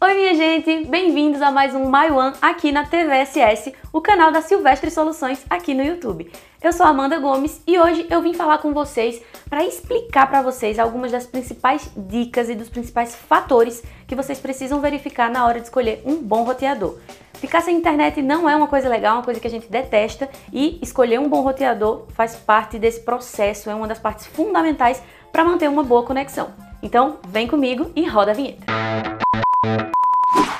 [0.00, 4.40] Oi minha gente, bem-vindos a mais um My One aqui na TVSS, o canal da
[4.40, 6.30] Silvestre Soluções aqui no YouTube.
[6.62, 10.78] Eu sou Amanda Gomes e hoje eu vim falar com vocês para explicar para vocês
[10.78, 15.66] algumas das principais dicas e dos principais fatores que vocês precisam verificar na hora de
[15.66, 16.96] escolher um bom roteador.
[17.34, 20.28] Ficar sem internet não é uma coisa legal, é uma coisa que a gente detesta
[20.52, 25.02] e escolher um bom roteador faz parte desse processo, é uma das partes fundamentais
[25.32, 26.50] para manter uma boa conexão.
[26.80, 29.17] Então, vem comigo e roda a vinheta.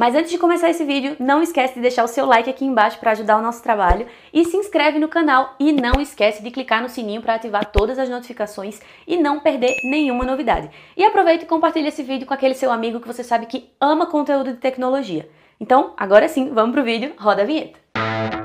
[0.00, 2.98] Mas antes de começar esse vídeo, não esquece de deixar o seu like aqui embaixo
[2.98, 6.80] para ajudar o nosso trabalho e se inscreve no canal e não esquece de clicar
[6.80, 10.70] no sininho para ativar todas as notificações e não perder nenhuma novidade.
[10.96, 14.06] E aproveita e compartilha esse vídeo com aquele seu amigo que você sabe que ama
[14.06, 15.28] conteúdo de tecnologia.
[15.60, 17.78] Então, agora sim, vamos pro vídeo, roda a vinheta.
[17.94, 18.39] E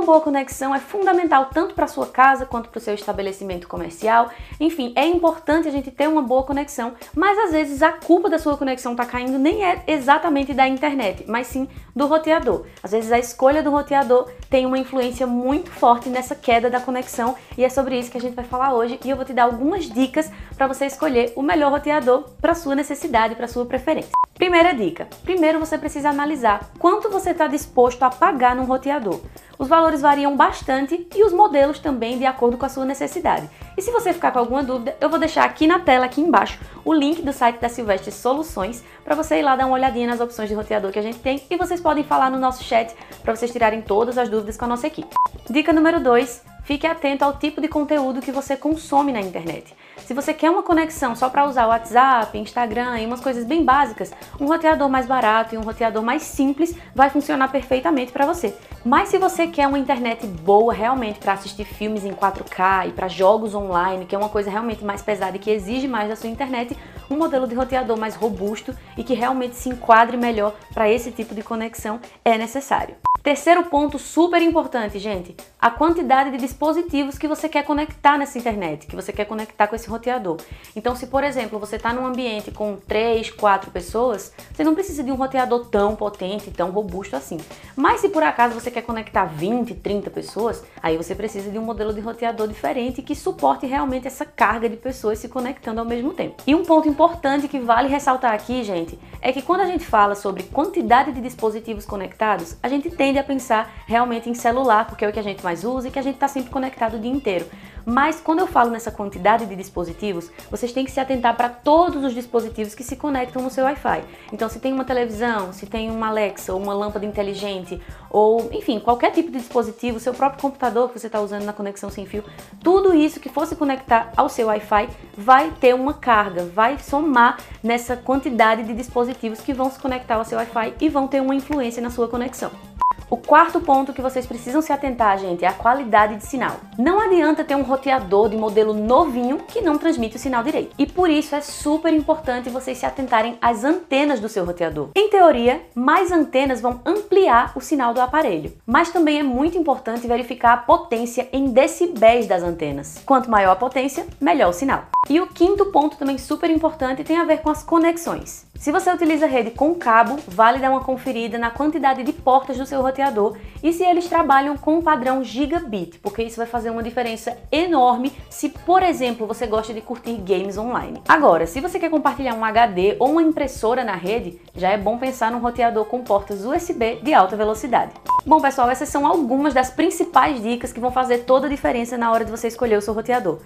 [0.00, 4.30] uma boa conexão é fundamental tanto para sua casa quanto para o seu estabelecimento comercial.
[4.58, 8.38] Enfim, é importante a gente ter uma boa conexão, mas às vezes a culpa da
[8.38, 12.64] sua conexão tá caindo nem é exatamente da internet, mas sim do roteador.
[12.82, 17.36] Às vezes a escolha do roteador tem uma influência muito forte nessa queda da conexão
[17.58, 19.44] e é sobre isso que a gente vai falar hoje e eu vou te dar
[19.44, 24.12] algumas dicas para você escolher o melhor roteador para sua necessidade, para sua preferência.
[24.34, 29.20] Primeira dica: primeiro você precisa analisar quanto você está disposto a pagar num roteador.
[29.60, 33.46] Os valores variam bastante e os modelos também de acordo com a sua necessidade.
[33.76, 36.58] E se você ficar com alguma dúvida, eu vou deixar aqui na tela, aqui embaixo,
[36.82, 40.18] o link do site da Silvestre Soluções para você ir lá dar uma olhadinha nas
[40.18, 43.36] opções de roteador que a gente tem e vocês podem falar no nosso chat para
[43.36, 45.14] vocês tirarem todas as dúvidas com a nossa equipe.
[45.50, 49.74] Dica número 2: fique atento ao tipo de conteúdo que você consome na internet.
[49.98, 54.12] Se você quer uma conexão só para usar WhatsApp, Instagram e umas coisas bem básicas,
[54.40, 58.56] um roteador mais barato e um roteador mais simples vai funcionar perfeitamente para você.
[58.84, 63.08] Mas se você quer uma internet boa realmente para assistir filmes em 4K e para
[63.08, 66.30] jogos online, que é uma coisa realmente mais pesada e que exige mais da sua
[66.30, 66.76] internet,
[67.10, 71.34] um modelo de roteador mais robusto e que realmente se enquadre melhor para esse tipo
[71.34, 72.96] de conexão é necessário.
[73.22, 78.86] Terceiro ponto super importante, gente, a quantidade de dispositivos que você quer conectar nessa internet,
[78.86, 80.38] que você quer conectar com esse roteador.
[80.74, 85.04] Então, se por exemplo você está num ambiente com 3, 4 pessoas, você não precisa
[85.04, 87.36] de um roteador tão potente, tão robusto assim.
[87.76, 91.62] Mas se por acaso você quer conectar 20, 30 pessoas, aí você precisa de um
[91.62, 96.14] modelo de roteador diferente que suporte realmente essa carga de pessoas se conectando ao mesmo
[96.14, 96.42] tempo.
[96.46, 100.14] E um ponto importante que vale ressaltar aqui, gente, é que quando a gente fala
[100.14, 105.08] sobre quantidade de dispositivos conectados, a gente tende a pensar realmente em celular, porque é
[105.08, 107.10] o que a gente mais usa e que a gente está sempre conectado o dia
[107.10, 107.44] inteiro.
[107.84, 112.04] Mas quando eu falo nessa quantidade de dispositivos, vocês têm que se atentar para todos
[112.04, 114.04] os dispositivos que se conectam no seu Wi-Fi.
[114.32, 118.78] Então, se tem uma televisão, se tem uma Alexa ou uma lâmpada inteligente, ou enfim,
[118.78, 122.22] qualquer tipo de dispositivo, seu próprio computador que você está usando na conexão sem fio,
[122.62, 127.96] tudo isso que fosse conectar ao seu Wi-Fi vai ter uma carga, vai somar nessa
[127.96, 131.82] quantidade de dispositivos que vão se conectar ao seu Wi-Fi e vão ter uma influência
[131.82, 132.69] na sua conexão.
[133.10, 136.60] O quarto ponto que vocês precisam se atentar, gente, é a qualidade de sinal.
[136.78, 140.76] Não adianta ter um roteador de modelo novinho que não transmite o sinal direito.
[140.78, 144.90] E por isso é super importante vocês se atentarem às antenas do seu roteador.
[144.94, 150.06] Em teoria, mais antenas vão ampliar o sinal do aparelho, mas também é muito importante
[150.06, 153.02] verificar a potência em decibéis das antenas.
[153.04, 154.84] Quanto maior a potência, melhor o sinal.
[155.08, 158.48] E o quinto ponto também super importante tem a ver com as conexões.
[158.60, 162.66] Se você utiliza rede com cabo, vale dar uma conferida na quantidade de portas do
[162.66, 166.82] seu roteador e se eles trabalham com o padrão gigabit, porque isso vai fazer uma
[166.82, 171.02] diferença enorme se, por exemplo, você gosta de curtir games online.
[171.08, 174.98] Agora, se você quer compartilhar um HD ou uma impressora na rede, já é bom
[174.98, 177.92] pensar num roteador com portas USB de alta velocidade.
[178.26, 182.12] Bom, pessoal, essas são algumas das principais dicas que vão fazer toda a diferença na
[182.12, 183.38] hora de você escolher o seu roteador.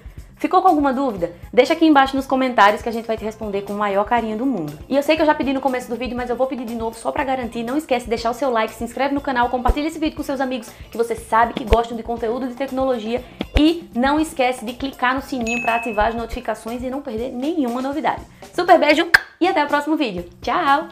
[0.44, 1.32] Ficou com alguma dúvida?
[1.50, 4.36] Deixa aqui embaixo nos comentários que a gente vai te responder com o maior carinho
[4.36, 4.78] do mundo.
[4.86, 6.66] E eu sei que eu já pedi no começo do vídeo, mas eu vou pedir
[6.66, 7.62] de novo só pra garantir.
[7.62, 10.22] Não esquece de deixar o seu like, se inscreve no canal, compartilha esse vídeo com
[10.22, 13.24] seus amigos que você sabe que gostam de conteúdo de tecnologia
[13.58, 17.80] e não esquece de clicar no sininho para ativar as notificações e não perder nenhuma
[17.80, 18.20] novidade.
[18.54, 19.08] Super beijo
[19.40, 20.28] e até o próximo vídeo.
[20.42, 20.88] Tchau!